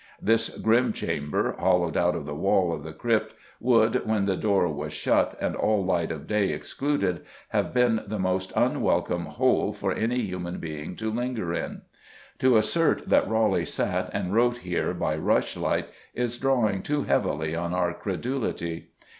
[0.19, 4.67] This grim chamber, hollowed out of the wall of the crypt, would, when the door
[4.67, 9.93] was shut and all light of day excluded, have been the most unwelcome hole for
[9.93, 11.83] any human being to linger in.
[12.39, 17.71] To assert that Raleigh sat and wrote here, by rushlight, is drawing too heavily on
[17.71, 18.87] our credulity.